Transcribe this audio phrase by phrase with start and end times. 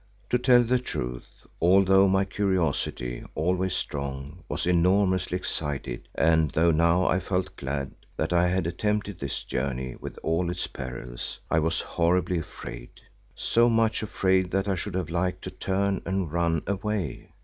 [0.31, 7.05] To tell the truth, although my curiosity, always strong, was enormously excited and though now
[7.05, 11.81] I felt glad that I had attempted this journey with all its perils, I was
[11.81, 12.99] horribly afraid,
[13.35, 17.29] so much afraid that I should have liked to turn and run away.